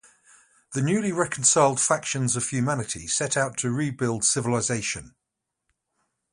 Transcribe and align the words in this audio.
The 0.73 0.81
newly 0.81 1.11
reconciled 1.11 1.79
factions 1.79 2.35
of 2.35 2.49
humanity 2.49 3.05
set 3.05 3.37
out 3.37 3.55
to 3.57 3.69
rebuild 3.69 4.25
civilization. 4.25 5.13